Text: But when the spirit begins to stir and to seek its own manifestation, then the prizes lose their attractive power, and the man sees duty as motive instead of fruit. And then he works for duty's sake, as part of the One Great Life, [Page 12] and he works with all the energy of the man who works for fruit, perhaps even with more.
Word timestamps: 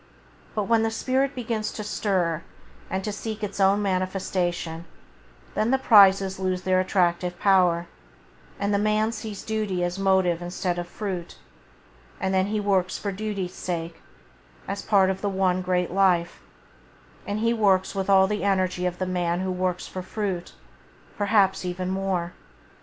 But 0.55 0.63
when 0.63 0.81
the 0.81 0.89
spirit 0.89 1.35
begins 1.35 1.71
to 1.73 1.83
stir 1.83 2.41
and 2.89 3.03
to 3.03 3.11
seek 3.11 3.43
its 3.43 3.59
own 3.59 3.83
manifestation, 3.83 4.85
then 5.53 5.69
the 5.69 5.77
prizes 5.77 6.39
lose 6.39 6.63
their 6.63 6.79
attractive 6.79 7.37
power, 7.39 7.85
and 8.59 8.73
the 8.73 8.79
man 8.79 9.11
sees 9.11 9.43
duty 9.43 9.83
as 9.83 9.99
motive 9.99 10.41
instead 10.41 10.79
of 10.79 10.87
fruit. 10.87 11.37
And 12.19 12.33
then 12.33 12.47
he 12.47 12.59
works 12.59 12.97
for 12.97 13.11
duty's 13.11 13.53
sake, 13.53 14.01
as 14.67 14.81
part 14.81 15.11
of 15.11 15.21
the 15.21 15.29
One 15.29 15.61
Great 15.61 15.91
Life, 15.91 16.41
[Page 16.41 17.25
12] 17.25 17.27
and 17.27 17.39
he 17.41 17.53
works 17.53 17.93
with 17.93 18.09
all 18.09 18.25
the 18.25 18.43
energy 18.43 18.87
of 18.87 18.97
the 18.97 19.05
man 19.05 19.41
who 19.41 19.51
works 19.51 19.85
for 19.85 20.01
fruit, 20.01 20.53
perhaps 21.15 21.63
even 21.63 21.89
with 21.89 21.93
more. 22.01 22.33